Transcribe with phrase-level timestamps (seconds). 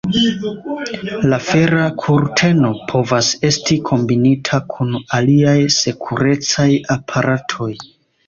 [1.31, 7.71] La fera kurteno povas esti kombinita kun aliaj sekurecaj aparatoj.